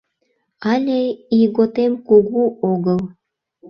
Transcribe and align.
Але 0.71 0.99
ийготем 1.37 1.93
кугу 2.07 2.43
огыл. 2.71 2.99